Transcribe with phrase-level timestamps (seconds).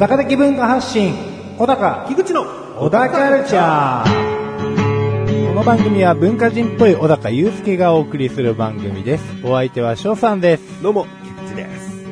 [0.00, 1.12] 高的文化発信、
[1.58, 2.46] 小高、樋口の
[2.78, 5.48] 小高カルチャー。
[5.48, 9.24] この番組は文化人っぽい小高祐介がお送りする番組です。
[9.44, 10.82] お相手は翔さんです。
[10.82, 11.06] どうも、
[11.44, 12.02] 菊池です。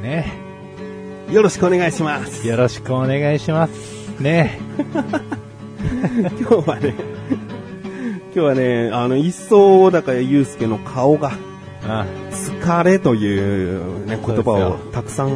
[0.00, 0.32] ね。
[1.32, 2.46] よろしくお願いします。
[2.46, 4.10] よろしくお願いします。
[4.20, 4.60] ね。
[6.38, 6.94] 今日はね、
[8.32, 11.32] 今日はね、あの、一層小高祐介の顔が、
[11.82, 15.30] あ疲れというね、言葉をたくさん、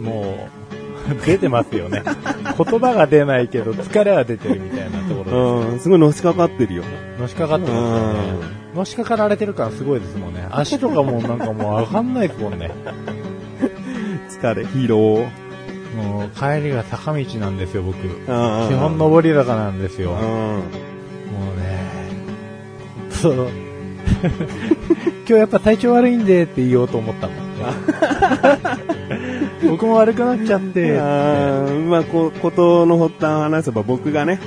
[0.00, 0.63] もう、
[1.26, 2.02] 出てますよね。
[2.04, 5.38] 言葉が出ないけど疲れは出てるみたいなところ
[5.72, 6.82] うん、すごいのしかかってるよ。
[6.82, 7.20] です。
[7.20, 8.64] のしかかってますよね。
[8.74, 10.46] のしかかられてる感すごいですもんね。
[10.50, 12.70] 足とかもなんかもう上がんないですもんね。
[14.28, 15.26] 疲れ、疲労。
[15.94, 17.96] もう帰りが坂道なんですよ、僕。
[17.98, 20.12] 基基本上り坂なんですよ。
[20.12, 20.60] もううん。
[21.56, 21.80] ね、
[23.10, 23.48] そう。
[25.26, 27.36] 今日やっぱ体調悪いんでって言おうと思ったもん。
[29.68, 30.98] 僕も悪くなっちゃって。
[30.98, 34.40] あーまあ、こ、ことの発端を話せば僕がね、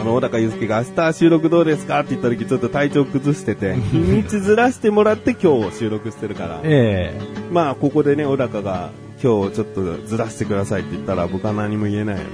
[0.00, 6.60] あの、小高祐介が明日収録どうですかって言った時ちょっと体調崩してて、 日にちずらしてもらって今日収録してるから。
[6.64, 7.18] え
[7.52, 8.90] まあ、ここでね、小高が
[9.22, 12.28] 今日ちょっとずらしてくださいって言ったら僕は何も言えないよね。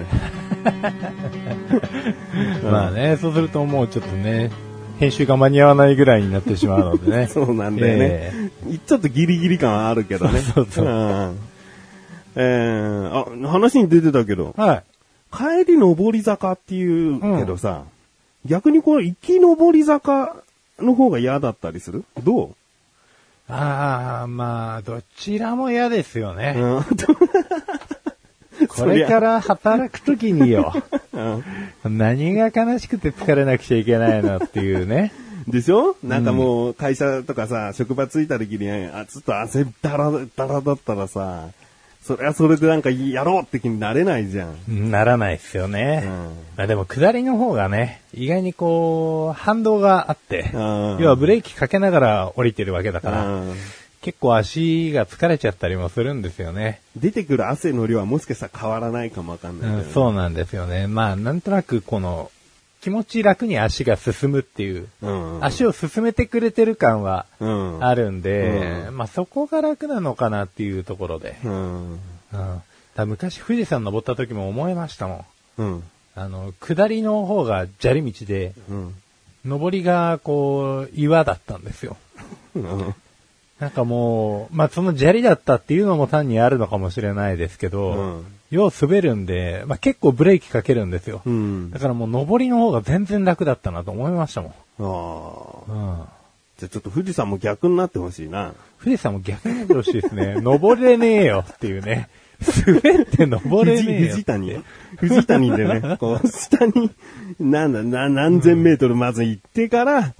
[2.64, 4.50] え まあね、そうするともうちょっとね、
[4.98, 7.26] 編集が間に合わないぐらいになってしまうのでね。
[7.32, 8.50] そうなんだよね。
[8.86, 10.40] ちょっとギリギリ感はあるけどね。
[10.40, 11.36] そうそうそん
[12.36, 14.84] えー、あ、話に出てたけど、はい。
[15.32, 17.84] 帰り上り坂っていうけどさ、
[18.44, 20.36] 逆にこれ行き上り坂
[20.78, 22.04] の方が嫌だったりする？
[22.22, 22.54] ど
[23.48, 26.54] ああ、まあ、どちらも嫌ですよう、ね。
[26.56, 26.82] うん、
[28.68, 30.72] これから働くときによ。
[31.84, 35.12] うん何が悲しくて疲れなくちゃいけないのっていうね。
[35.48, 35.96] でしょ？
[36.02, 41.48] なんかもう会社とかさ、職場着いた時に、あ、ちょっと汗だらだらだったらさ、
[42.06, 44.90] それはそれでなんかやろうって気になれないじゃん。
[44.90, 46.02] ならないですよね。
[46.04, 46.10] うん
[46.56, 53.54] まあでも下りの方がね、意外にこう、反動があって、うん要はブレーキかけながら降りてるわけだから、うん
[54.02, 56.80] 結構足が疲れちゃったりもするんですよね。
[56.94, 60.86] 出てくる汗の量はもしかしたら変わらないかもわかんないね、うん、そうなんですよね。
[60.86, 62.30] まあなんとなくこの、
[62.80, 65.44] 気持ち楽に足が進むっていう、うん。
[65.44, 67.84] 足を進めてくれてる感はうん。
[67.84, 71.36] あるんで、うまあそこが楽なのかなっていうところで。
[71.44, 71.92] うん。
[71.92, 71.96] う
[73.04, 75.26] ん、昔富士山登った時も思いましたも
[75.58, 75.62] ん。
[75.62, 75.82] うん。
[76.14, 78.94] あの、下りの方が砂利道で、うん。
[79.44, 81.96] 上りがこう、岩だったんですよ。
[82.54, 82.94] うん。
[83.60, 91.22] なんかもう、まあその砂利だったっていうのも単にあるのかもしれないですけど、うん要滑るんで、まあ結構ブレーキかけるんですよ。
[91.24, 91.70] うん。
[91.70, 94.50] だからもう上りの方が全然楽だったなと思いましたもん。
[94.50, 94.54] あ
[95.68, 95.72] あ。
[95.72, 96.06] うん。
[96.58, 98.54] じゃあちょっと富士山も逆になってほしいな。
[98.82, 100.36] 富士山も逆になってほしいですね。
[100.40, 102.08] 登れねえよっていうね。
[102.66, 104.08] 滑って登れねえよ。
[104.10, 104.64] 富士谷？
[104.98, 106.90] 富士谷でね、 こう、下に、
[107.40, 110.14] なんだ、な、何千メートルまず行ってから、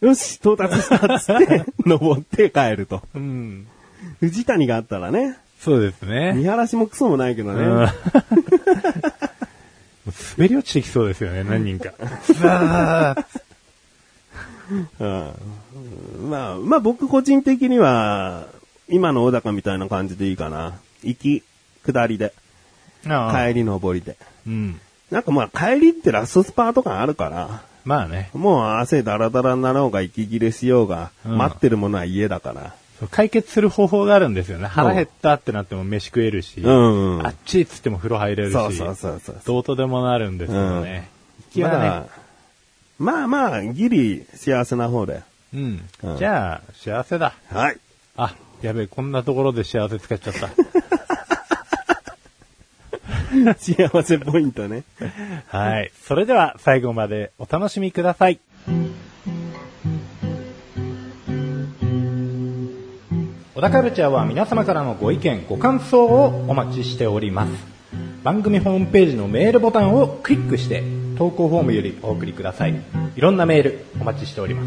[0.00, 3.02] よし、到達したっつって、 登って帰ると。
[3.14, 3.66] うん。
[4.20, 6.34] 富士谷があったらね、そうですね。
[6.34, 7.64] 見晴らしもクソもないけどうんね。
[10.36, 11.94] 滑り落ちてきそうですよね、何人か。
[15.00, 18.46] うんまあ、まあ僕個人的には、
[18.88, 20.74] 今の小高みたいな感じでいいかな。
[21.02, 21.42] 行き、
[21.86, 22.34] 下りで、
[23.06, 24.18] ああ帰り登りで。
[24.46, 24.78] うん。
[25.10, 28.30] なんかまあ帰りってラストスパート感あるから、まあね。
[28.34, 32.74] もう汗だらだらになろうが息切れしようが、うん待ってるものは家だから。
[33.10, 34.66] 解決する方法があるんですよね。
[34.66, 39.40] 腹減ったってなっても飯食えるし、うんうんあっちっつっても風呂入れるし、そうそうそうそう。
[39.44, 41.08] どうとでもなるんですよね。
[41.52, 41.76] 気はね
[42.98, 45.22] まだ、まあまあ、ギリ幸せな方で。
[45.52, 45.88] うん。
[46.02, 47.34] うんじゃあ、幸せだ。
[47.50, 47.78] はい。
[48.16, 50.48] あ、やべえ、こんなところで幸せ使っちゃった。
[53.58, 54.84] 幸せポイントね。
[55.48, 55.90] はい。
[56.06, 58.38] それでは最後までお楽しみください。
[63.64, 67.50] 田カルチャーは皆様からのご意見、ご感想をお待ちしております。
[68.22, 70.82] 番組ホームページのメールボタンをクリックして
[71.16, 72.74] 投稿フォームよりお送りください。
[73.16, 74.66] いろんなメールお待ちしておりま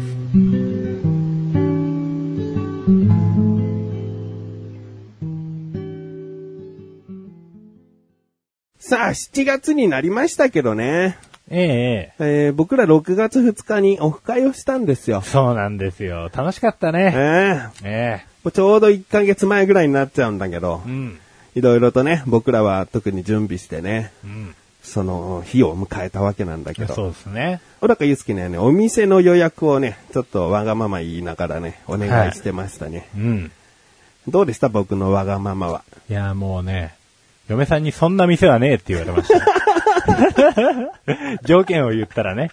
[8.80, 8.88] す。
[8.88, 11.18] さあ、7月になりましたけどね。
[11.50, 15.22] えええー僕ら6月2日にオフ会をしたんですよ。
[15.22, 16.30] そうなんですよ。
[16.34, 17.70] 楽しかったえね。
[17.84, 21.18] ええちょうど1ヶ月前ぐらいになっちゃうんだけどえ、うん。
[21.54, 24.54] いろいろとね、僕らは特に準備してね、うん。
[24.82, 26.94] その日を迎えたわけなんだけど。
[26.94, 27.60] そうですね。
[27.80, 33.08] 小高祐介にはね、お店の予約をね、ちょっとわがまま言いながらね、お願いしてましたね。
[33.16, 33.52] うん。
[34.28, 34.68] どうでした？
[34.68, 35.82] 僕のわがままは。
[36.08, 36.94] いや、もうね、
[37.48, 39.44] 嫁さんにそんな店はねえって言われました。
[41.44, 42.50] 条件を言ったらね、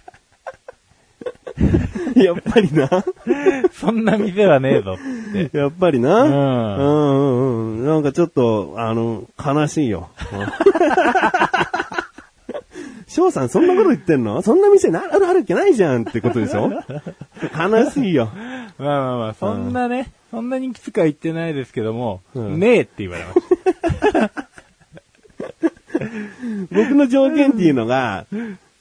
[2.14, 2.88] やっぱりな。
[3.72, 5.56] そんな店はねえぞって。
[5.56, 6.22] やっぱりな。
[6.22, 6.42] うんうんう
[7.74, 7.86] んうん。
[7.86, 10.10] なんかちょっと、あの、悲しいよ。
[13.08, 14.42] 翔さん、そんなこと言ってんの？
[14.42, 16.70] そんな店なあるあるわけないじゃんってことでしょ？
[17.58, 18.28] 悲しいよ。
[18.78, 24.45] まあまあまあ、そんなね、そんなにきつくは言ってないですけども、うんねえって言われました。
[26.70, 28.26] 僕の条件っていうのが、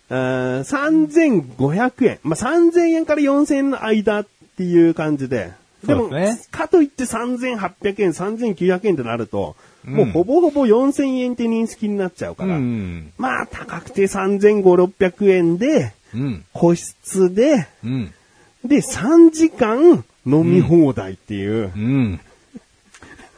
[0.10, 2.20] あー3500円。
[2.24, 4.28] まあ、3000円から4000円の間っ
[4.58, 5.52] ていう感じで。
[5.86, 12.58] でも、ねかといって3800円、3900円ってなると、もううんほぼほぼ4000円って認識になっちゃうかうら。
[12.58, 13.12] ん。
[13.18, 16.44] まあ、高くて3500、600円で、うん。
[16.54, 18.14] 個室で、うん。
[18.64, 21.72] で、3時間飲み放題っていう。
[21.76, 22.20] うん。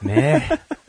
[0.04, 0.60] ねえ。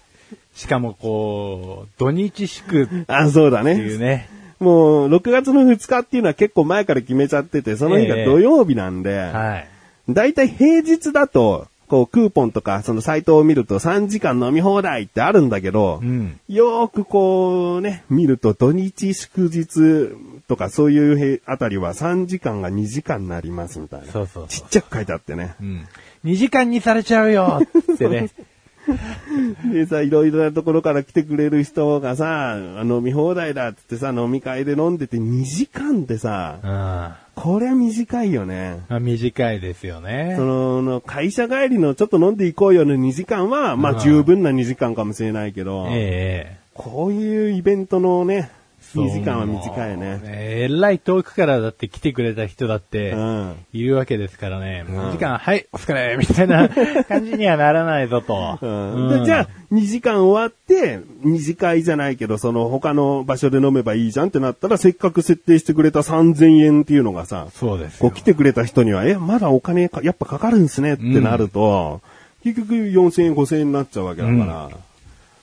[0.58, 4.04] しかもこう、土日祝っあ、そうだていうね。
[4.04, 4.28] ね。
[4.58, 9.68] もう、6月の2日っていうのは結構前から決めちゃってて、その日が土曜日なんで、はい。
[10.08, 16.40] だいたい平日だと、こう、クーポンとか、そのサイトを見ると3時間飲み放題ってあるんだけど、うん。
[16.48, 20.08] よーくこうね、見ると土日祝日
[20.48, 24.06] とかそういうへあたりは3時間が2時間になりますみたいな。
[24.08, 25.54] そうそうそうちっちゃく書いてあってね。
[25.60, 25.88] うん。
[26.24, 27.60] 2時間にされちゃうよ
[27.92, 28.30] ってね。
[29.72, 38.80] でさ、いろいろなところから来てくれる人がさ、飲み放題だってさ、飲み会で飲んでて2時間ってさこれ短いよね。
[38.88, 40.44] あ短いですよねそ。
[40.44, 48.50] の、の会社帰りのちょっと飲んでいこうよの2時間は、まうんあ十分な2時間かもしれないけど、ええこういうイベントのね、
[48.94, 50.20] 2時間は短いね。
[50.24, 53.56] えらい遠くからだって来てくれた人だってうん。
[53.72, 54.82] いるわけですからね。
[54.82, 56.68] ん2時間、はい、お疲れみたいな
[57.04, 58.58] 感じにはならないぞと。
[58.60, 72.00] うんでじゃあ、2時間終わって、二次会じゃないけど、その他の場所で飲めばいいじゃんってなったら、せっかく設定してくれた3000円っていうのがさ、そうですよこう来てくれた人には、え、まだお金かやっぱかかるんすねってなると、
[72.44, 74.70] 結局4000円、5000円になっちゃうわけだから、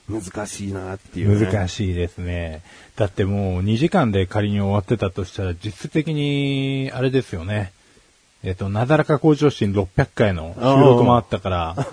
[0.09, 1.51] 難しいなっていう、ね。
[1.51, 2.61] 難しいですね。
[2.95, 7.71] だってもう2時間で仮に終わってたとしたら実質的に、あれですよね。
[8.45, 11.85] えっ、と、なだらか向上心600回の収録もあったから、ま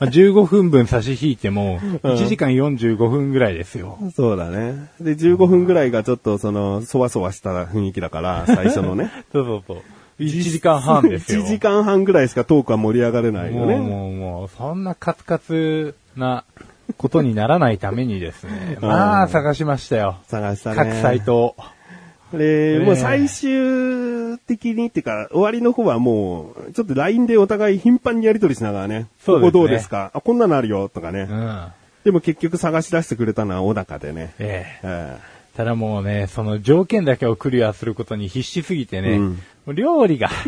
[0.00, 3.98] あ15分分差し引いても、1時間45分ぐらいですよ。
[4.16, 4.90] そうだね。
[5.00, 9.12] で、15分ぐらいがちょっとその、そわそわした雰囲気だから、最初のね。
[9.32, 9.82] そうそうそう。
[10.18, 11.42] 1時間半ですよ。
[11.42, 13.76] 1時間半ぐらいしかトークは盛り上がれないよね。
[13.76, 16.44] もうもうもう、そんなカツカツな
[16.96, 18.78] ことにならないためにですね。
[18.80, 20.16] まあ、探しましたよ。
[20.28, 20.76] 探したね。
[20.76, 21.56] 各サイトを。
[22.32, 29.06] で、ねもう最終的にっていうか、終わりの方はもう、ちょっと LINE でお互い頻繁にやり取りしながらね。
[29.20, 30.10] そうですねここどうですか？
[30.14, 31.26] あ、こんなのあるよとかね。
[31.30, 31.66] うん。
[32.04, 34.32] でも結局探し出してくれたのは小高でね。
[34.38, 34.82] ええ。
[34.82, 35.18] え
[35.56, 39.30] ただもうね、その条件だけをクリアすることに必死すぎてね、うん
[39.66, 40.30] もう料理が、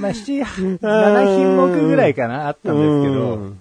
[0.00, 3.52] まあ、七、7品目ぐらいかな、あったんですけうど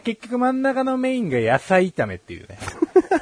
[0.00, 2.58] 結局真ん中のメインが野菜炒めっていうね。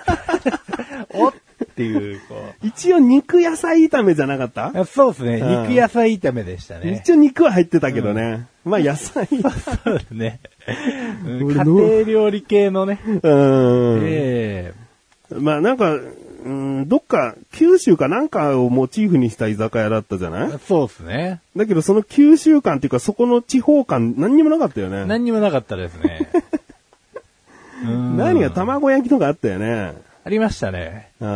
[1.14, 1.32] おっ
[1.76, 4.72] ていう、こえ一応肉野菜炒めじゃなかった？
[4.78, 4.84] う。
[4.84, 7.00] そうですね、うん肉野菜炒めでしたね。
[7.02, 8.46] 一応肉は入ってたけどね。
[8.64, 9.26] まあ野菜。
[9.26, 9.37] そ
[9.92, 10.40] うですね。
[11.26, 13.00] うん家庭料理系のね。
[13.06, 14.00] うん。
[14.04, 14.72] え
[15.30, 20.50] まあなんか、うん、どっか、九州かなんかをモチーフにした居酒屋だったじゃない？
[20.54, 21.40] えそうですね。
[21.56, 25.04] だけどその九州感っていうかそこの地方感何にもなかったよね。
[25.06, 26.28] 何にもなかったですね。
[27.88, 29.95] うん何が卵焼きとかあったよね。
[30.25, 31.11] ありましたね。
[31.21, 31.28] うん。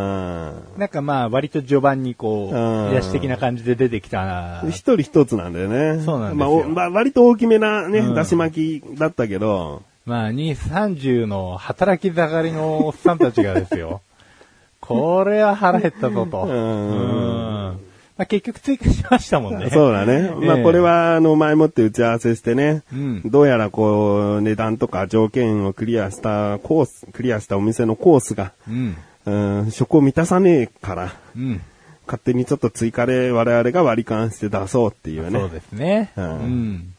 [0.77, 4.63] なんかまあ割と序盤にこう、うん癒し的な感じで出てきた。
[4.69, 6.03] 一人一つなんだよね。
[6.03, 14.03] そうなんですよまあ割と大きめなね、うんだし巻きだったけど、まあ2、30の働き盛りのおっさんたちがですよ。
[14.81, 16.43] これは腹減ったぞと。
[16.43, 19.71] うんうんまあ結局追加しましたもんね。
[19.73, 20.31] そうだね。
[20.31, 28.97] まあええこれは、あの、前もって打ち合わせしてね、うんどうやらこう、値段とか条件をクリアしたコース、クリアしたお店のコースが、うん。
[29.25, 29.31] う
[29.67, 31.61] ん、食を満たさねえから、うん。
[32.07, 35.39] 勝手にちょっと追加で我々が割り勘して出そうっていうね。
[35.39, 36.11] そうですね。
[36.17, 36.95] うんうん。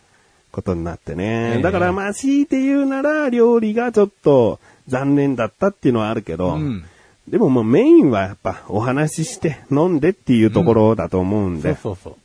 [0.51, 1.55] ことになってえね。
[1.59, 6.85] えだからまあ強いて言うなら料理がちょっと残念だったっていうのはあるけど、うん
[7.27, 12.15] でももうメインはやっぱお話しして飲んでっていうところだと思うんで、そうそうそう。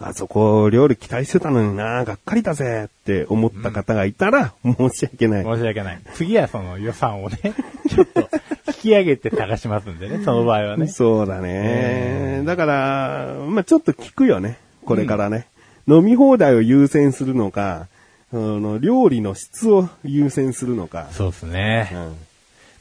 [0.00, 5.44] あそこ料理期待してたのにな、がっかりだぜって思った方がいたら申し訳ない。
[5.44, 6.00] 申し訳ない。
[6.14, 7.38] 次はその予算をね、
[7.88, 8.28] ちょっと
[8.68, 10.86] 引き上げて探しますんでね、その場合はね。
[10.86, 12.42] そうだね。
[12.44, 14.58] だから、まあちょっと聞くよね。
[14.84, 15.46] これからね。
[15.88, 17.88] 飲み放題を優先するのか、
[18.32, 21.08] あの料理の質を優先するのか。
[21.12, 21.90] そうですね。
[21.92, 22.27] うん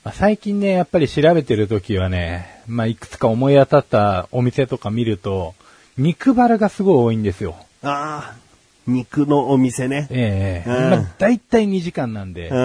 [0.07, 5.53] まあ、最近ね、やっぱり調べてる時はね、まあ、いくつか思い当たったお店とか見ると、
[5.97, 7.57] 肉バルがすごい多いんですよ。
[7.83, 8.35] ああ、
[8.87, 10.07] 肉のお店ね。
[10.09, 12.55] ええうんまあ、大体2時間なんで、こ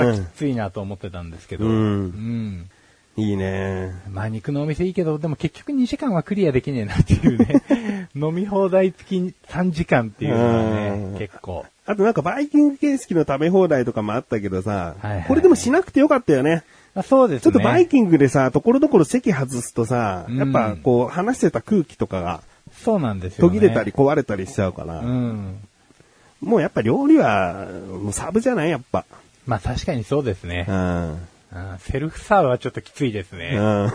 [0.00, 2.70] れきついなと思ってたんですけど、うんうん
[3.16, 3.92] いいね。
[4.08, 8.08] まあ肉のお店いいけど、でも結局2時間はクリアできねえなっていうね。
[8.16, 10.62] 飲み放題付き3時間っていうのは
[10.94, 11.64] うんね、結構。
[11.86, 16.62] あとなんかバイキング形式の食べ放題とかもあったけどさ、はいはいこれでもしなくてよかったよね。
[16.94, 17.44] まあ、そうですね。
[17.44, 22.42] ちょっとバイキングでさ、ところどころ席外すとさ、うんやっぱこう話してた空気とかが
[22.72, 23.54] そうなんですよ、ね。
[23.54, 25.58] 途切れたり壊れたりしちゃうから、うん。
[26.40, 27.66] もうやっぱ料理は
[28.02, 29.04] もうサブじゃないやっぱ。
[29.46, 30.72] まあ確かにそうですねう。
[30.72, 31.18] ん。
[31.52, 33.56] うんセルフサーブはちょっときついですね。
[33.56, 33.92] うん。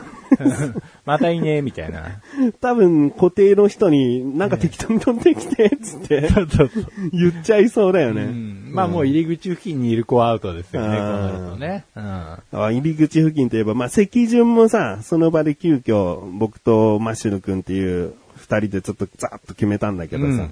[1.05, 2.19] またいいね、みたいな。
[2.59, 6.85] 多分固定の人になんか適当に取ってきて、つってそうそうそう。
[7.13, 8.25] 言っちゃいそうだようね。
[8.25, 11.85] ん、まあもう入り口付近にいる子はアウトですよね、こううんなるとね。
[11.95, 12.03] うん。
[12.03, 20.49] あ入り口付近といえば、まあ、席順もさ、その場で急遽、僕とマッシュル君っていう二人でちょっとザーッと決めたんだけどさ、うん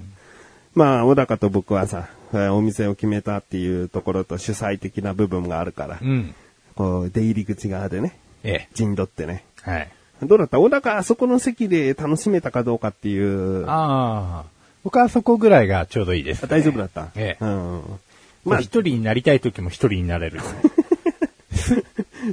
[0.74, 6.34] まあ、小高と僕はさ、えーお店を決めたっていうところと主催的な部分があるから、うん。
[6.76, 9.44] こう、出入り口側でね、え陣取ってね。
[9.66, 9.70] え。
[9.70, 9.88] はい。
[10.22, 10.58] どうだった？
[10.60, 14.44] 小高あそこの席で楽しめたかどうかっていう、ああ。
[14.84, 16.48] 僕はそこぐらいがちょうどいいです、ね。
[16.48, 17.08] 大丈夫だった？
[17.16, 17.48] ええうん。
[17.58, 17.98] まあ、
[18.44, 20.40] まあ、一人になりたい時も一人になれる。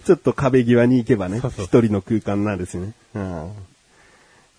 [0.05, 2.93] ちょっと壁際に行けばね、一人の空間になるしね。
[3.15, 3.51] うん。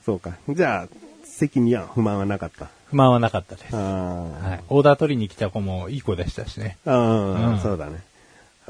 [0.05, 0.33] そうか。
[0.49, 0.89] じゃあ、
[1.25, 2.69] 席には不満はなかった？
[2.91, 3.75] 不満はなかったです。
[3.77, 4.61] あはい。
[4.69, 6.77] オーダー取りに来た子もいい子でしたしね。
[6.85, 8.01] うんそうだね。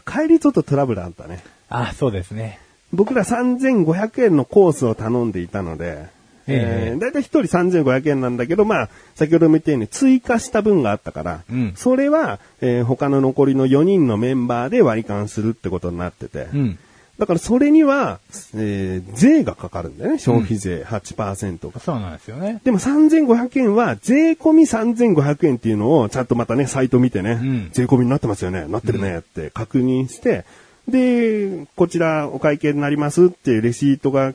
[0.06, 1.42] 帰りちょっとトラブルあったね。
[1.68, 2.58] ああ、そうですね。
[2.92, 6.08] 僕ら3500円のコースを頼んでいたので、
[6.48, 7.40] えええーだいたい1人
[7.84, 16.78] 3500円なんだけど、まあ、先ほども言ったように追加した分があったから、うんそれは、えー他の残りの4人のメンバーで割り勘するってことになってて、うん。
[17.18, 18.20] だからそれには、
[18.54, 21.80] えー税がかかるんだよね、消費税8%が。
[21.80, 22.60] そうなんですよね。
[22.64, 30.44] でも3500円は税込み3500円っていうのをちゃんとまたね、サイト見てね、うん税込みになってますよね、なってるねって確認して、
[30.88, 34.32] で、こちらお会計になりますっていうレシートが、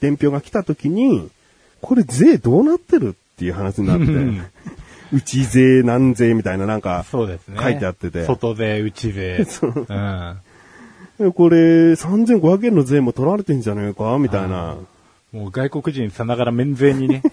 [0.00, 1.30] 伝票が来た時に、
[1.82, 4.42] これ税どうなってるっていう話になってうん、
[5.12, 7.58] 内税何税みたいななんか、そうですね。
[7.60, 9.44] 書いてあってて外税、内税。
[9.88, 10.36] うん。
[11.34, 14.16] これ3500円の税も取られてんじゃねえか？
[14.18, 14.76] みたいな。
[15.32, 17.22] もう外国人さながら免税にね。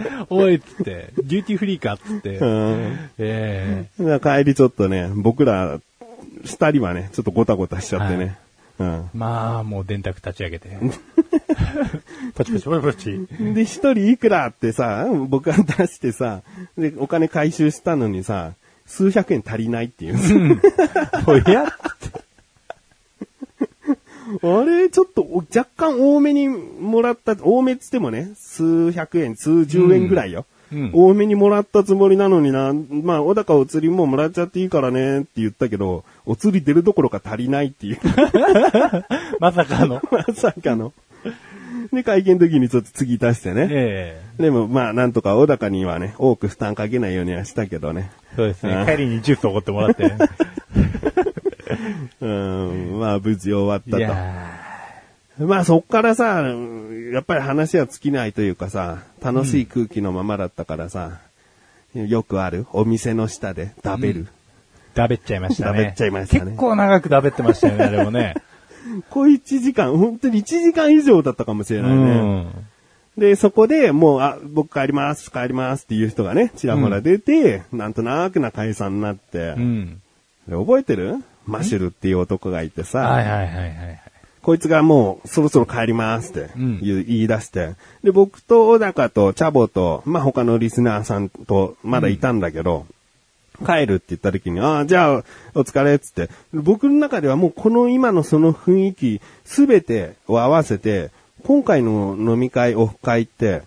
[0.30, 2.38] おいっつって、デューティーフリーかっつって。
[2.38, 5.80] うんええだから帰りちょっとね、僕ら
[6.44, 8.38] 二人はね、ちょっとゴタゴタしちゃってね。
[8.78, 10.70] うんまあ、もう電卓立ち上げて。
[12.34, 13.26] パチパチパチパチ。
[13.54, 16.40] で、一人いくらってさ、僕が出してさ、
[16.78, 18.52] で、お金回収したのにさ、
[18.86, 20.60] 数百円足りないっていう。
[21.26, 21.66] おや
[24.42, 30.40] あれ、ちょっとお若干多めにもらった、多めっつってもね、数百円、数十円ぐらいよ。
[30.40, 30.60] うん
[30.92, 37.98] 多めにもらったつもりなのにな、まあ、小高お釣りももらっちゃっていいからねって言ったけど、お釣り出るどころか足りないっていう。
[39.40, 40.00] まさかの。
[40.12, 40.92] まさかの。
[41.92, 43.68] で、会見の時にちょっと次出してね。
[43.70, 48.10] ええでも、まあ、なんとか小高にはね、多く負担かけないようにはしたけどね。
[48.36, 48.74] そうですね。
[48.74, 50.14] うん帰りにジュースおごってもらって。
[52.20, 52.69] うん、
[53.00, 54.00] まあ、無事終わったいと。
[54.00, 54.60] や
[55.38, 56.42] まあ、そっからさ、
[57.12, 61.18] やっぱり話は尽きないというかさ、楽しい空気のままだったからさ、
[61.94, 64.24] よくあるお店の下で食べる。
[64.26, 64.28] ー
[64.94, 65.78] だべっちゃいましたね。
[65.78, 68.34] だべっちゃいましたね結構長くだべってましたよね、あれもね。
[69.08, 72.40] こう1時間、本当に1時間以上だったかもしれうないね。
[72.42, 72.48] ん。
[73.16, 80.02] で、そこでもう、あ、僕帰ります、帰りますっていう人がね、ちらほら出て、なんとなくな解散になって、うん。
[80.48, 81.16] で覚えてる？
[81.50, 84.00] マシュルっていう男がいてさ、はいはいはいはい。
[84.42, 92.86] こいつがもうそろそろ帰りますってうん言い出して、で、僕と小高とチャボと、まあ、他のリスナーさんとまだいたんだけど、
[93.66, 101.10] 帰るって言った時に、ああ、じゃあ、お疲れっつって、僕の中ではもうこの今のその雰囲気すべてを合わせて、
[101.44, 103.62] 今回の飲み会、オフ会って、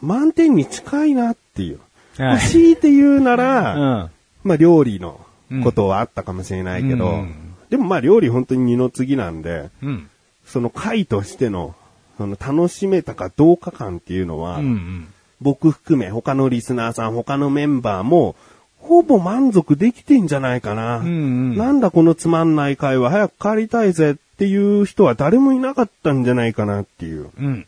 [0.00, 1.80] 満点に近いなっていう。
[2.18, 4.10] はい強いて言うなうら、ん。
[4.42, 5.20] まあ料理の
[5.62, 10.08] ことはあったかもしれないけど、うんでもまあ料理本当に二の次なんで、うん。
[10.44, 11.74] その会としての、
[12.16, 15.08] その楽しめたかどうか感っていうのは、うんうん。
[15.40, 18.36] 僕含め他のリスナーさん、他のメンバーも、
[18.78, 20.98] ほぼ満足できてんじゃないかな。
[20.98, 21.08] うんう
[21.54, 27.66] んなんだこのつまんない会は早く帰りたいぜっっていう人は誰もいなかったんじゃないかなっていう、うん。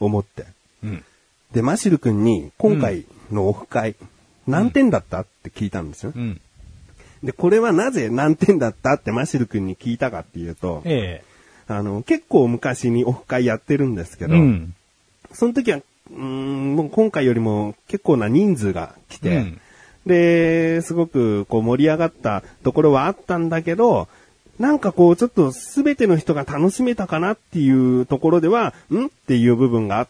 [0.00, 0.44] 思って。
[0.84, 1.04] うん。
[1.52, 3.96] で、マシル君に、今回のオフ会、
[4.46, 5.20] 何点だった？
[5.20, 6.12] って聞いたんですよ。
[6.14, 6.40] うん。
[7.22, 11.22] で、これはなぜ何点だったってマシル君に聞いたかっていうと、え
[11.68, 14.28] あの、結構昔にオフ会やってるんですけえ。
[14.28, 14.74] ど、うん。
[15.32, 19.60] その時は、うーん、もう今回よりも結構な人数が来て、うん
[20.06, 24.08] で、すごくこう盛り上がったところはあったんだけど、
[24.58, 30.02] なんかこうちょっとすべての人が楽しめたかなっていうところでは、んっていう部分があ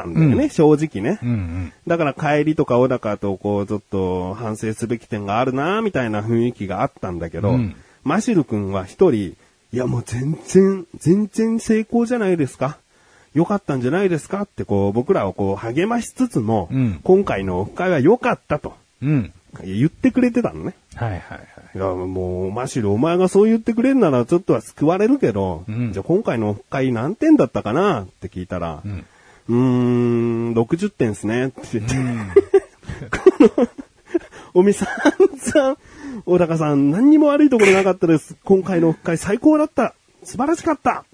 [0.00, 1.18] ったんだよね、うん正直ね。
[1.22, 1.72] うんうん。
[1.86, 9.36] だから帰りとか小高とこうちょっと反省すべき点があるなみたいな雰囲気があったんだけど、うんマシル君は一人、い
[9.72, 12.78] やもう全然、全然成功じゃないですか。
[13.34, 19.32] 良かったんじゃないですかってこう僕らをこう励ましつつも、うん今回のオフ会は良かったとうん。
[19.64, 20.74] 言ってくれてたのね。
[20.94, 21.40] はいはいはい。
[21.74, 29.04] いや、もう、マシル、お前がそう言ってくれるならちょっとは救われるけど、うんじゃあ今回のオフ会何点だったかなって聞いたら、うん。
[29.48, 31.46] うーん、60点ですね。
[31.46, 31.94] って言って、
[33.10, 33.68] この、
[34.54, 35.76] おみさんさん、
[36.26, 38.36] 小高さん、何にも悪いところなかったです。
[38.44, 39.94] 今回のオフ会最高だった。
[40.22, 41.04] 素晴らしかった。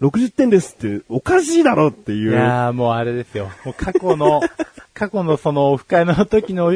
[0.00, 2.30] 60点ですって、おかしいだろっていう。
[2.30, 3.50] いやーもうあれですよ。
[3.64, 4.40] もう過去の、
[4.98, 6.72] 過去のそのオフ会の時の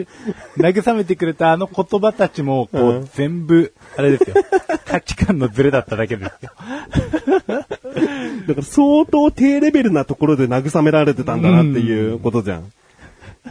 [0.57, 4.37] 慰めてくれたあの言葉たちも、こう、うん全部、あれですよ。
[4.87, 6.53] 価値観のズレだっただけですよ。
[7.37, 7.67] だか
[8.57, 12.73] ら相当低レベルなところで慰められてたんだなっていうことじゃん。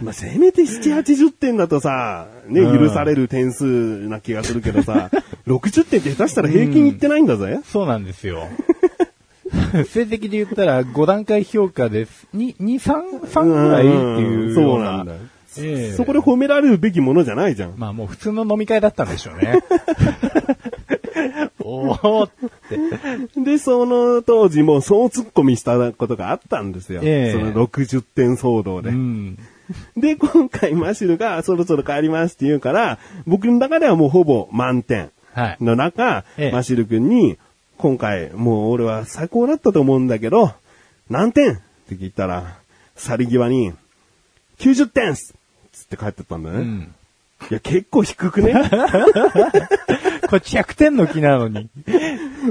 [0.01, 3.65] まあ、せめて7、80点だとさ、ね、うん許される点数
[4.07, 5.11] な気がするけどさ、
[5.47, 7.59] 60点って下手したら平均いってないんだぜ。
[7.65, 8.47] そうなんですよ。
[9.71, 12.27] 成績で言ったら5段階評価です。
[12.35, 15.03] 2、2、3、3ぐらいっていうそような。
[15.03, 15.19] んだよ。
[15.57, 17.73] ええそこで褒められるべきものじゃないじゃん。
[17.75, 19.59] まあもう普通の飲み会だったんでしょうね。
[21.59, 22.29] おーっ
[23.35, 23.41] て。
[23.41, 27.01] で、その当時もそう突っ込みしたことがあったんですよ。
[27.03, 28.89] ええその60点騒動で。
[28.89, 29.37] うん。
[29.97, 35.57] で、今回マシルがそろそろ帰りますって言うから、僕の中ではもうほぼ満点はい。
[35.63, 37.37] の中、ええマシル君に、
[37.81, 40.53] 今回もう俺は最高だったと思うんだけど、
[41.09, 41.53] 何点？
[41.53, 41.55] っ
[41.89, 42.57] て聞いたら、
[42.95, 43.73] 去り際に、
[44.59, 45.33] 90点っす
[45.71, 46.57] つって帰ってったんだね。
[46.59, 46.95] うん。
[47.49, 48.53] いや、結構低くね？
[50.29, 51.69] こっち100点の気なのに。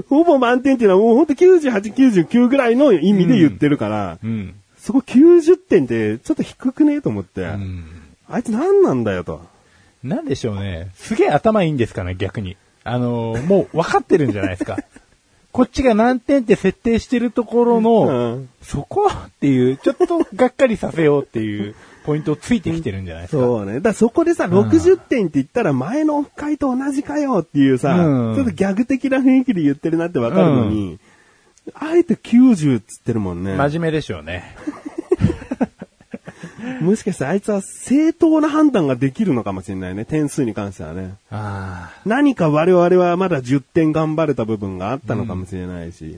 [0.09, 4.55] ほぼ満点っていうのはもうほんと98、99ぐらいの意味で言ってるから、うん。
[4.79, 7.01] そこ90点ってちょっと低くね？
[7.01, 7.85] と思って、うん。
[8.29, 9.41] あいつ何なんだよと。
[10.03, 10.89] なんでしょうね。
[10.97, 12.57] すげえ頭いいんですかね、逆に。
[12.83, 14.79] あのーもう分かってるんじゃないですか。
[15.53, 23.43] こっちが何点って設定してるところの、うんそこっていう、ちょっとがっかりさせようっていうポイントをついてきてるんじゃないですか。
[23.43, 23.81] そうね。
[23.81, 31.01] だそこでさ、60点って言ったら前のオフ会と同じかよっていうさ、うんちょっとギャグ的な雰囲気で言ってるなってわかるのに、
[31.75, 33.57] あえて90っつってるもんね。
[33.57, 34.57] 真面目でしょうね。
[36.83, 40.05] もしかしてあいつは正当な判断ができるのかもしれないね。
[40.05, 41.15] 点数に関してはね。
[42.07, 46.17] 何か我々はまだ10点頑張れた部分があったのかもしれないし。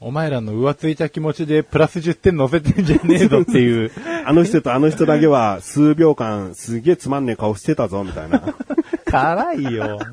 [0.00, 3.92] お前らの浮ついた気持ちでプラス10点乗せてんじゃねえぞっていう。
[4.26, 8.42] あの人とあの人だけは数秒間すげえつまんねえ顔してたぞ、みたいな。
[9.06, 10.00] 辛いよ。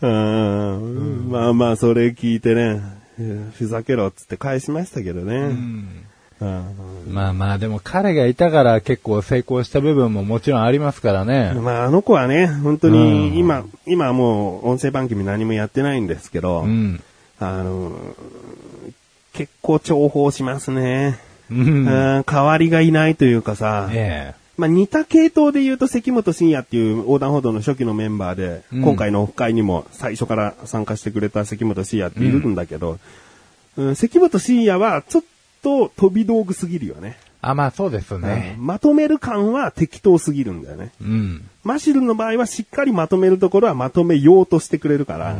[0.00, 2.80] うんまあまあ、それ聞いてね、
[3.56, 5.36] ふざけろっつって返しましたけどね。
[5.36, 5.88] うん
[7.08, 11.52] まあまあ、でも彼がいたから結構成功した部分ももちろんありますからね。
[11.54, 17.02] まあ、あの子はね、本当うんに今、今はもう音声番組何もやってないんですけど、うん。
[17.38, 17.92] あの、
[19.32, 21.18] 結構重宝しますね。
[21.50, 21.54] う。
[21.54, 32.98] うんん、代わりがいないというかさ、えまあ、似た系統で言うと関本慎也っていう横断歩道の初期のメンバーで、うん今回のオフ会にも最初から参加してくれた関本慎也っているんだけど、
[33.76, 35.22] うん関本慎也はちょっ
[35.62, 37.16] と飛び道具すぎるよね。
[37.20, 38.54] えあ、まあそうですね。
[38.58, 40.92] まとめる感は適当すぎるんだよね。
[41.00, 41.48] うん。
[41.64, 45.36] マシルの場合はしっかりまとめるところはまとめようとしてくれるから、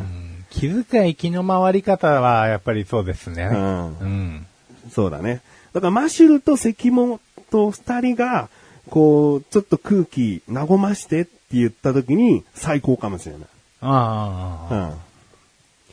[0.50, 3.44] 気遣い気の回り方はやっぱりそうですね。
[3.44, 4.46] うんうん。
[4.90, 5.42] そうだね。
[5.72, 7.20] だからマシュルと関本
[7.52, 8.48] 二人が、
[8.90, 13.42] こう、ちょっと空気和ましてって言った時に最高かもしれない。
[13.80, 14.74] ああ、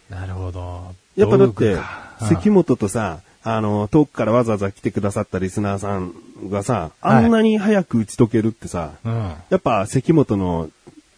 [0.09, 0.15] うん。
[0.15, 0.95] なるほど。
[1.15, 6.13] やっぱだってか、関本とさ、あの、遠くからわざわざ来てくださったリスナーさん
[6.49, 9.33] がさ、あんなに早く打ち解けるってさ、うん。
[9.49, 10.69] やっぱ関本の、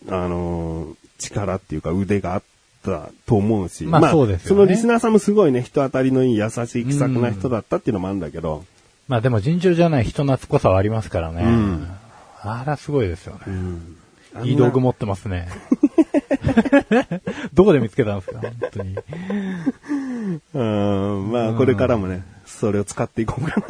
[0.08, 2.44] あのー力っていうか腕があっ
[2.84, 8.66] たと思うし、まあそうですよねそのリスナーさんもすごいね、人当たりのいい優しい気さくな人だったっていうのもあるんだけど、
[9.08, 11.44] まあでも尋常じゃない人懐っこさはありますからね。
[11.44, 11.88] うん
[12.44, 13.42] あらすごいですよね。
[14.44, 15.48] いい道具持ってますね。
[17.54, 18.40] どこで見つけたんですか？
[18.42, 18.98] 本当に。
[20.54, 23.64] うん、まあ、これからもね、それを使っていこうか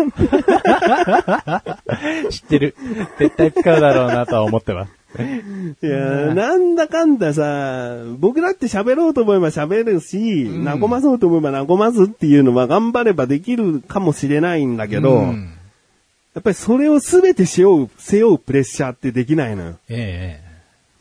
[1.56, 1.78] な。
[2.30, 2.76] 知ってる。
[3.19, 4.91] 絶対使うだろうなとは思ってます。
[5.21, 15.54] いや、なんだかんださ、僕だって喋ろうと思えば喋るし、和まそうと思えば和ますっていうのは頑張ればできるかもしれないんだけど、うん
[16.34, 19.76] やっぱりそれを全て背負う、背負うプレッシャーってできないのよ。
[19.89, 20.50] ええ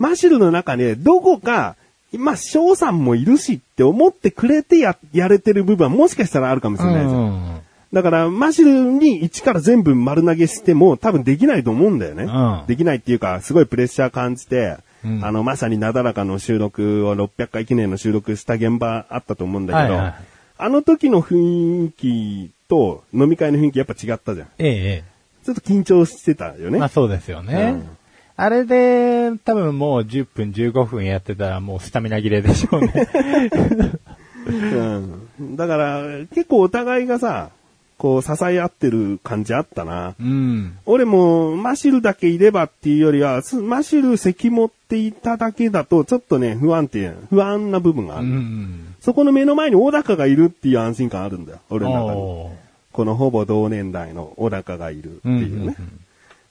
[0.00, 1.76] マシュルの中でどこか、
[2.12, 7.20] まあ、翔さんもいるしって思ってくれてや、やれてる部分はもしかしたらあるかもしええれないじゃん。
[7.20, 7.60] うん
[7.92, 12.22] だから、マシュルに一から全部丸投げしても多分できないと思うんだよね。
[12.22, 20.14] うんできないっていうか、すごいプレッシャー感じて、うんあの、まさになだらかの収録を600回記念の収録した現場あったと思うんだけど、はいはい
[20.62, 24.48] あの時の雰囲気と飲み会の雰囲気やっぱ違ったじゃん。
[24.58, 25.04] えええ
[25.42, 26.78] ちょっと緊張してたよえね。
[26.78, 27.74] まあそうですよね。
[27.74, 27.96] うん
[28.40, 33.08] あれで、多分もう10分15分やってたらもうスタミナ切れでしょうね。
[34.46, 35.56] うん。
[35.56, 36.02] だから、
[36.34, 37.50] 結構お互いがさ、
[37.98, 40.14] こう支え合ってる感じあったな。
[40.18, 40.78] うん。
[40.86, 48.28] 俺も、マシルだけいればっていうよりは、すマシル席持っていただけだと、ちょっとね、不安定、不安な部分があうる。
[48.30, 48.94] ん。
[49.00, 51.58] そこの目の前に小高がいるっていう安心感あるんだよ。
[51.68, 52.56] 俺の中に。
[52.92, 55.76] このほぼ同年代の小高がいるっていうね。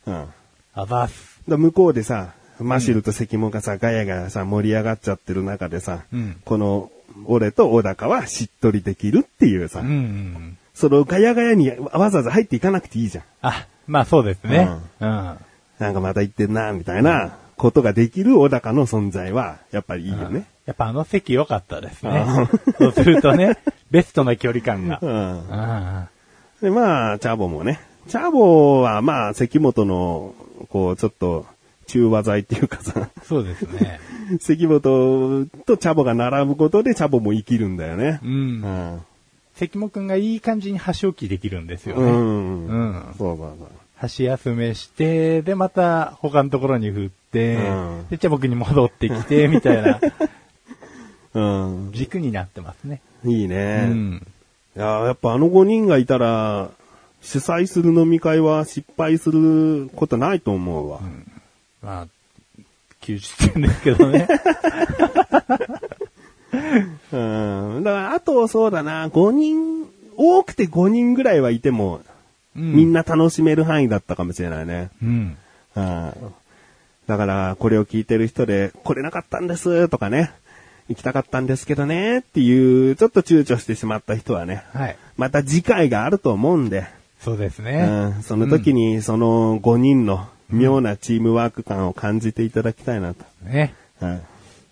[0.05, 0.13] うん。
[0.13, 0.27] だか
[0.75, 1.28] あざっす。
[1.49, 6.91] ら向こうでさ、マシルと関門がさ、ガヤガヤさ、盛り上がっちゃってる中でさ、うんこの、
[7.25, 10.57] 俺と小高はしっとりできるっていうさ、うんうん。
[10.73, 13.23] そのガヤガヤにわざわざ入っていかなくていいじゃん。
[13.41, 14.69] あ、まあそうですね。
[14.99, 15.37] うん。
[15.79, 20.45] なんかまた言ってんな、みたいなことができる小高の存在は、やっぱりいいよね。
[20.65, 22.25] やっぱあの席良かったですね。
[22.77, 23.57] そうするとね、
[23.91, 24.99] ベストな距離感が。
[25.01, 25.43] うん。
[25.51, 26.09] あ
[26.61, 27.79] で、まあ、チャボもね。
[28.07, 30.35] チャボは、まあ、関本の、
[30.69, 31.45] こう、ちょっと、
[31.87, 33.99] 中和剤っていうかさ、あそうですね。
[34.39, 38.27] 関本とチャボが並ぶことでチャボも生きるんだよねう。。
[38.27, 39.01] うんん。
[39.55, 42.11] 関本くんがいい感じに箸置きできるんですようね。
[42.11, 42.15] ん。
[42.67, 43.67] うんそうそうそう。
[43.97, 49.99] 箸休めして、で、また他のところに振って、うんで、じゃあ僕に戻ってきて、 みたいな
[51.33, 51.41] う
[51.87, 51.91] ん。
[51.91, 53.01] 軸になってますね。
[53.25, 53.87] いいうね。
[53.87, 54.27] ん。
[54.75, 56.69] いやーやっぱあの5人がいたら、
[57.21, 60.99] 主催する飲み会は失敗することないと思うわ。
[61.81, 62.07] まあ、
[63.01, 64.27] 90点ですけどね。
[67.11, 67.83] うん。
[67.83, 72.01] だから、あとそうだな、5人、多くて5人ぐらいはいても、
[72.55, 73.03] みんな。
[73.03, 74.89] な楽しめる範囲だったかもしれないね。
[75.01, 75.37] うん。
[75.75, 76.13] うん。
[77.07, 80.31] だから、これを聞いてる人で、来れなかったんですとかね、
[80.89, 84.97] 行きたかったんですけどねっていう、ちょっと躊躇してしまった人はね、はい。
[85.17, 86.87] また次回があると思うんで、
[87.19, 87.83] そうですうね。
[87.83, 93.25] ん、その時にその5人の妙なチームワーク感を感じていただきたいなと。
[93.43, 93.73] ね。
[94.01, 94.21] うん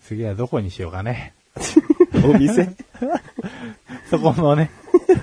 [0.04, 1.34] 次はどこにしようかね。
[2.24, 2.70] お店？
[4.08, 4.70] そこのね。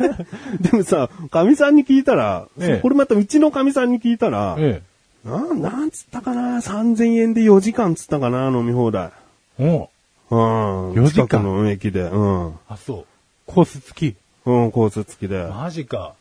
[0.62, 4.84] でもさ、神さんに聞いたら、ええこれまたうちの神さんに聞いたら、え
[5.26, 8.50] な、なんつったかな ?3000 円で4時間つったかな？
[8.50, 9.10] 飲み放題。
[9.58, 9.90] え。
[10.30, 10.92] おううん。
[10.92, 12.02] 4時間近くの駅で。
[12.02, 12.54] うん。
[12.68, 13.06] あ、そう。
[13.48, 14.16] コース付き。
[14.46, 15.48] うん、コース付きで。
[15.48, 16.14] マジか。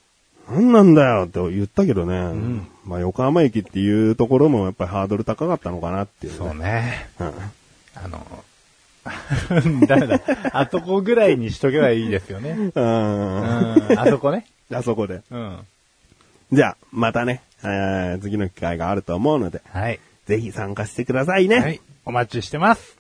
[0.49, 2.19] なんなんだよって言ったけどね。
[2.33, 6.39] んまあ横浜駅っていうところもやっぱりハードル高かったのかなっていう、ね。
[6.39, 7.09] そうね。
[7.21, 7.27] うん。
[7.97, 8.27] あの、
[9.87, 10.21] ダメだ。
[10.53, 12.51] あそこぐらいにしとけばいいですよね。
[12.51, 12.73] うん。
[12.75, 13.99] うん。
[13.99, 14.47] あそこね。
[14.73, 15.23] あそこで。
[15.31, 15.59] うん。
[16.53, 20.01] じゃあ、またね、えー次の機会があると思うので、はい。
[20.27, 21.59] ぜひ参加してくださいね。
[21.59, 21.81] はい。
[22.05, 22.99] お待ちしてます。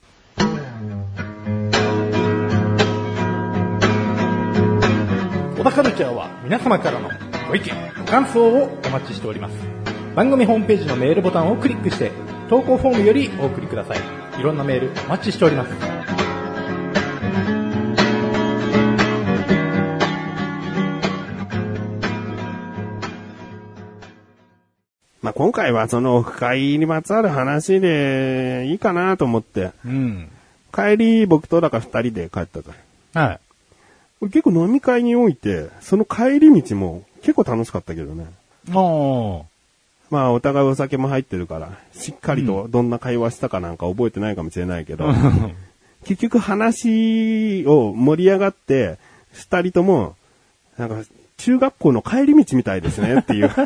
[5.57, 7.09] 小田カルチャーは皆様からの
[7.47, 9.55] ご意見、ご感想をお待ちしております。
[10.17, 12.11] 番組ホームページのメールボタンをクリックして、
[12.49, 13.99] 投稿フォームよりお送りください。
[14.41, 15.71] いろんなメールお待ちしております。
[25.21, 30.31] まあ今回はそのオフ会にまつわる話でいいかなと思って、うん。
[30.73, 32.73] 帰り僕とだから二人で帰ったと。
[33.13, 33.39] は
[34.23, 34.29] い。
[34.31, 38.27] 結構飲み会において、その帰り道も結構楽しかったけどね。
[38.73, 39.45] おー。
[40.11, 45.13] まあお互いお酒も入ってるから、しっかりとどんな会話したかなんか覚えてないかもしれないけど、
[46.05, 48.99] 結局話を盛り上がって、
[49.33, 50.15] 二人とも、
[50.77, 51.03] なんか
[51.39, 53.51] 中学校の帰り道みたいですねっていう。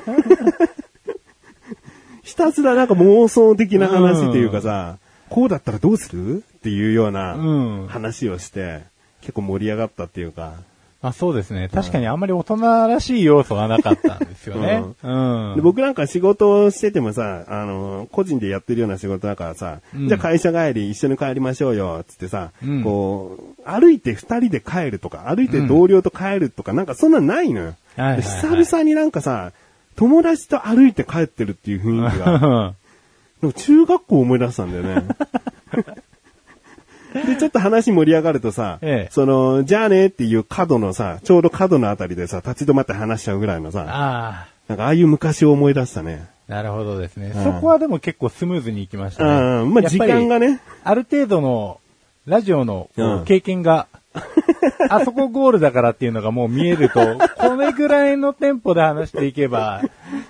[2.23, 8.83] ひたすらなんか妄想的な話っていうかさ、こうだったらどうするっていうようなうん話をして、
[9.21, 10.55] 結構盛り上がったっていうか、
[11.01, 11.69] あそうですね。
[11.73, 12.57] 確かにあんまり大人
[12.89, 14.83] らしい要素はなかったんですよね。
[15.05, 15.55] うん。
[15.55, 27.67] で僕なんか仕事をしててもさ、あの、個人でやってるような仕事だからさ、うんじゃあ会社帰り一緒に帰りましょうよ、つってさ、うんこう、歩いて二人で帰るとか、歩いて同僚と帰るとか、なんかそんなんないのよ。
[27.67, 29.53] はいはいはいで久々になんかさ、
[29.97, 32.75] 友達と歩いて帰ってるっていう雰囲気が、
[33.55, 35.09] 中学校思い出したんだよね。
[37.13, 46.29] で、ちょっと話盛り上がるとさ、ええその、じゃあねっていう角のさ、ちょうど角のあたりでさ、立ち止まって話しちゃうぐらいのさ、あなんかああいう昔を思い出したね。
[46.49, 47.33] あ、なるほどですね。
[47.35, 49.31] うんそこはでも結構スムーズにいきましたね。
[49.63, 51.81] うん、まあ時間がね、ある程度の
[52.27, 52.91] ラジオの
[53.25, 53.87] 経験が、
[54.91, 57.01] あそこゴールだからっていうのがもう見えると、
[57.39, 59.83] これぐらいのテンポで話していけば、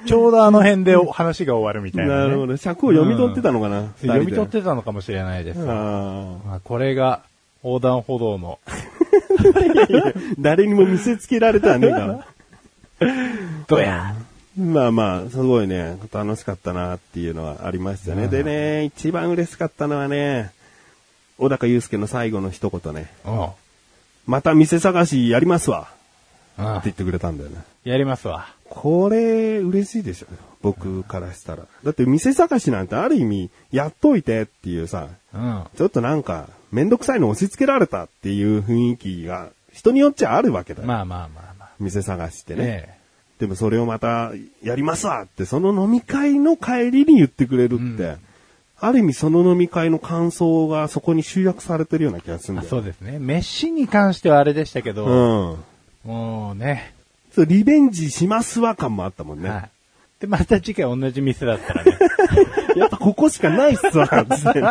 [0.07, 2.21] ちょうどあの辺で話が終わるみたいな、ね。
[2.21, 2.57] なるほど。
[2.57, 5.61] 尺を読み取ってたのかな、二人で読み取ってたのかもしれないです。
[5.61, 7.23] あまあこれが
[7.63, 12.27] 横断歩道の、ー 誰にも見せつけられたらねえから。
[13.67, 14.15] どうや
[14.57, 18.25] まあまあ、すごいね、楽しかったなっていうのはありましたね。
[18.25, 20.51] うんでね、一番嬉しかったのはね、
[21.39, 23.49] 小高祐介の最後の一言ね、うん。
[24.27, 25.89] また店探しやりますわ
[26.59, 27.59] うんって言ってくれたんだよね。
[27.85, 28.53] やりますわ。
[28.71, 30.27] これ、嬉しいでしょ。
[30.61, 31.65] 僕からしたら。
[31.85, 35.65] だって店探しなんてある意味、やっといてっていうさ、うん。
[35.77, 40.89] ちょっとなんか、めんどくさいの押し付けられたっていう雰囲気が、人によっちゃあるわけだよ。
[40.89, 41.71] まあまあまあまあ。
[41.79, 42.65] 店探しってね。
[42.65, 42.99] ね
[43.39, 48.19] でもそれをまた、やりますわって、その飲み会の帰りに言ってくれるって、うん
[48.81, 52.71] ある意味その飲み会の感想がそこに集約されてるような気がするんあだよ。
[52.71, 53.19] そうですね。
[53.19, 56.11] 飯に関してはあれでしたけど、うん。
[56.11, 56.95] もうね。
[57.39, 59.49] そう、リベンジしますわ感もあったもんね。
[59.49, 59.71] はい。
[60.19, 61.97] で、また次回同じ店だったらね。
[62.75, 64.71] やっぱここしかないっすわ、つってね。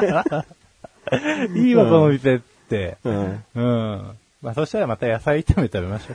[1.55, 2.97] いいわ、この店って。
[3.05, 3.43] うん。
[3.55, 4.11] うん。
[4.41, 6.13] まあ、そしたらまた野菜炒め食べましょ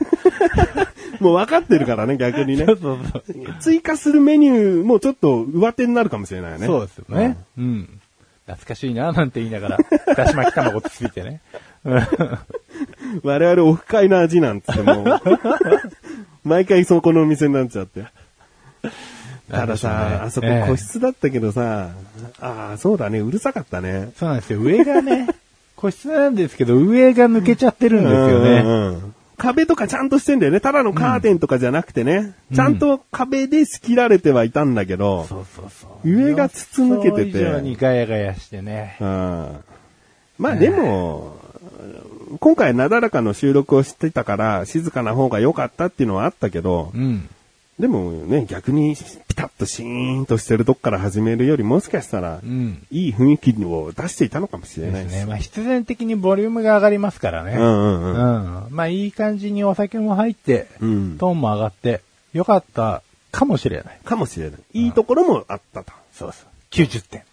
[1.19, 1.23] う。
[1.23, 2.73] もう分かってるからね、逆にねそ。
[2.73, 3.23] うそうそう。
[3.59, 6.67] 追加するメニューもちょっと上手になるかもしれないよね。
[6.67, 7.35] そうですよね。
[7.57, 7.99] うん。
[8.45, 9.77] 懐かしいな、なんて言いながら、
[10.15, 11.41] だし巻き卵つついてね。
[11.83, 12.07] うん
[13.23, 15.21] 我々オフ会の味なんつってもう、
[16.43, 18.05] 毎回そこのお店になっちゃって。
[19.49, 21.89] たださ、あそこ個室だったけどさ、
[22.39, 24.11] ああ、そうだね、うるさかったね。
[24.17, 24.59] そうなんですよ。
[24.59, 25.27] 上がね、
[25.75, 28.61] 個室なんですけど、上が抜けちゃってるんですようんね。
[28.61, 30.61] うんうん壁とかちゃんとしてんだよね。
[30.61, 32.33] ただのカーテンとかじゃなくてね。
[32.53, 36.09] ちゃんと壁で仕切られてはいたんだけど、そうそうそう。
[36.09, 38.95] 上が筒抜けてて予想以上にガヤガヤしてね。
[39.01, 39.47] うん
[40.37, 41.35] まあでも、
[42.39, 47.29] 今回なだらかの収録をしてたから静かな方が良かったっていうのはあったけど、うん。
[47.79, 48.95] でもね、逆に
[49.27, 52.85] ピタッとシーンとしてるとこから始めるよりもしかしたらう、ん。
[52.91, 55.25] いい雰囲気を出していたのかもしれないですね。
[55.25, 57.53] まあ、必然的にボリュームが上がりますからね。
[57.53, 58.65] うんうんうん。
[58.65, 58.75] うん。
[58.75, 62.01] まあ、いい感じにお酒も入って、うんトーンも上がって、
[62.33, 63.99] よかったかもしれない。
[64.05, 64.59] かもしれない。
[64.73, 65.91] いいところもあったと。
[66.13, 66.47] そうそう。
[66.71, 67.23] 90点。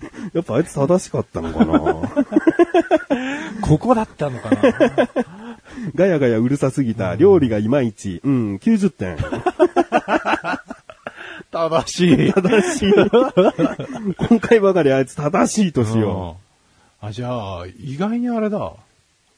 [0.32, 1.78] やっぱあいつ正しかったのかな？
[3.62, 4.60] ここだったのかな？
[5.94, 7.14] ガヤガヤうるさすぎた。
[7.14, 8.20] 料理がいまいち。
[8.24, 9.16] うん、90点。
[11.50, 12.32] 正しい。
[12.32, 12.92] 正しい。
[14.28, 16.36] 今回ばかりあいつ正しいとしよ
[17.02, 18.74] うんあ、じゃあ、意外にあれだ。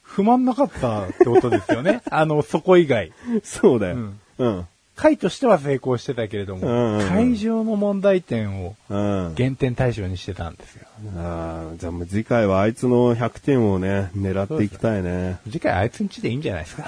[0.01, 2.01] 不満なかったってことですよね。
[2.11, 3.07] あの、そこ以外。
[3.07, 3.13] う。
[3.43, 3.95] そうだよ。
[3.95, 4.67] うんうん。
[4.95, 9.33] 会としては成功してたけれども、うんうんうん会場の問題点をうん。
[9.35, 10.87] 減点対象にしてたんですよ。
[11.17, 15.39] ああ、じゃあもう次回はあいつの100点をね、狙っていきたいね。
[15.45, 16.85] 次回あいつんちでいいんじゃないですか。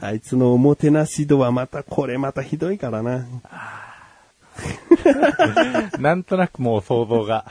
[0.00, 3.26] あいつのおもてなし度はまた、これまたひどいからな。
[5.98, 7.46] なんとなくもう想像が。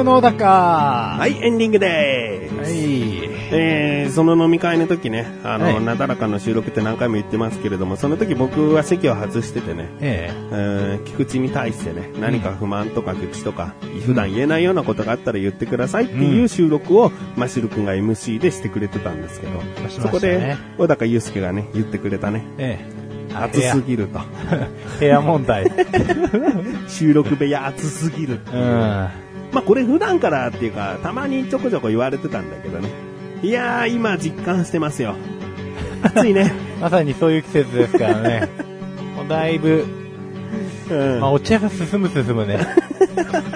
[0.00, 2.72] グの小高ははい、エンディングでーす。
[2.72, 3.30] い。
[3.52, 22.78] えー、その飲み会の時ね、あの、はいなだらかの収録って何回も言ってますけれども、その時僕は席を外しててね、ええー菊池に対してね、何か不満とか菊池とか、普段言えないようなことがあったら言ってくださいっていう収録を、マシル君が MC でしてくれてたんですけど、しましたねそこで、小高祐介がね、言ってくれたね、え。
[22.96, 23.00] え
[23.32, 24.20] 暑すぎると。
[24.98, 25.70] 部屋問題。
[26.88, 28.40] 収録部屋暑すぎる。
[28.52, 29.08] うん。
[29.52, 32.88] まあこれ普段からっていうか、たまにちょこちょこ言われてたんだけどね。
[33.42, 35.16] いやー、今実感してますよ。
[36.02, 36.52] 暑いね。
[36.80, 38.48] まさにそういう季節ですからね。
[39.16, 39.84] もうだいぶ、
[40.90, 42.58] うんまあ、お茶が進む進むね。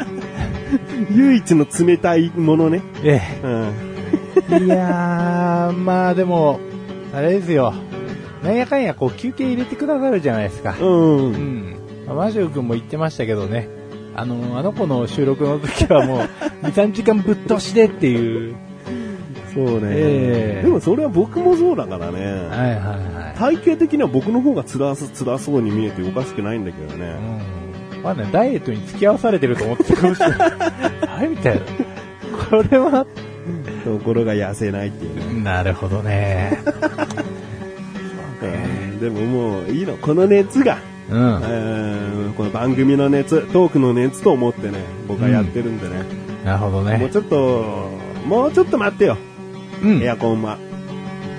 [1.14, 2.82] 唯一の冷たいものね。
[3.02, 3.72] えうん。
[4.50, 4.64] え。
[4.64, 6.60] いやー、まあでも、
[7.14, 7.74] あれですよ。
[8.42, 10.74] なんやかんやこう休憩入れてくださるじゃないですか。
[10.80, 11.16] うん。
[11.16, 11.28] う。
[11.30, 11.76] ん。
[12.06, 13.68] まあマジオ君も言ってましたけどね。
[14.16, 16.18] あの、あの子の収録の時はもう、
[16.66, 18.54] 2、3時間ぶっ通しでっていう。
[19.54, 22.24] そうね、ええでもそれは僕もそうだからね。
[22.24, 22.78] はいはい
[23.14, 23.38] はい。
[23.38, 27.06] 体型的には僕の方が辛す辛そうに見えておかしくないんだけどね。
[27.94, 28.02] うん。
[28.02, 30.38] まあね、ダイエットに付き合わされてると思ってたかもしれない。
[31.06, 31.60] はい、みたいな。
[32.50, 33.06] これは、
[33.84, 35.44] ところが痩せないっていうね。
[35.44, 36.58] なるほどね。
[38.42, 39.96] うんでももういいの。
[39.96, 40.78] この熱が、
[41.10, 41.40] うん。
[41.42, 46.04] えーこの番組の熱、トークの熱と思ってね、僕はやってるんでね。
[46.44, 46.98] なるほどね。
[46.98, 47.90] もうちょっと、
[48.26, 49.16] もうちょっと待ってよ。
[49.82, 50.02] うん。
[50.02, 50.58] エアコンは。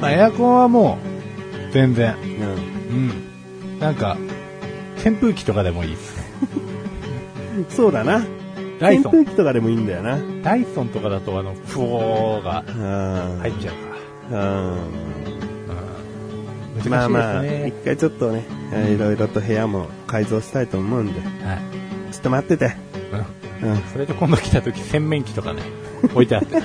[0.02, 0.98] まあ、エアコンはも
[1.70, 2.16] う、全然。
[2.16, 3.12] うん
[3.74, 3.80] うん。
[3.80, 4.18] なんか、
[5.06, 6.16] 扇風機とかでもいいです。
[7.76, 8.26] そうだな。
[8.80, 9.12] ダイソン。
[9.14, 10.18] 扇風機とかでもいいんだよな。
[10.44, 12.72] ダイソンとかだと、あの、フォーがう
[13.36, 13.72] ん入っちゃ
[14.30, 14.42] うから。
[14.42, 14.78] うんうん。
[16.76, 16.90] 難しいですね。
[16.90, 22.14] まあまあ、一回ちょっとね、えーいろいろと部屋も改造したいと思うんで、はい。
[22.14, 22.76] ちょっと待ってて。
[23.62, 23.70] うん。
[23.72, 23.82] うん。
[23.84, 25.62] それで今度来た時、洗面器とかね、
[26.04, 26.62] 置いてあって。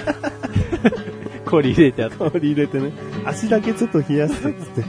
[1.46, 2.16] 氷入れてあって。
[2.16, 2.92] 氷入れてね、
[3.24, 4.80] 足だけちょっと冷やしてっつって。
[4.80, 4.84] い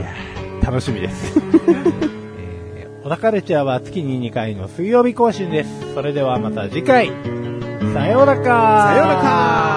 [0.00, 1.38] やー楽しみです。
[2.38, 5.70] えー、小田カルチャーは月に2回の水曜日更新です。
[5.94, 7.10] それではまた次回。
[7.92, 9.71] さようならさようなら